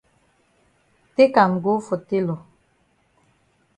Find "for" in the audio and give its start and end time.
1.85-1.99